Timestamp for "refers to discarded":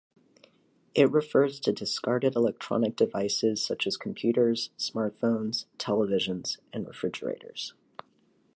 1.11-2.35